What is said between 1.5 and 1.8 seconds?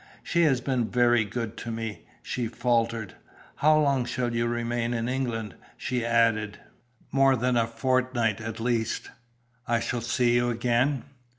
to